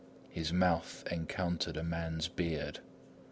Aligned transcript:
His 0.31 0.51
mouth 0.51 1.03
encountered 1.11 1.77
a 1.77 1.83
man's 1.83 2.27
beard. 2.27 2.79